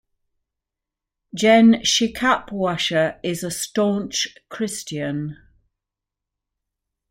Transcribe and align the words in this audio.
Gen 1.35 1.73
Shikapwasha 1.83 3.19
is 3.21 3.43
a 3.43 3.51
staunch 3.51 4.29
Christian. 4.49 5.37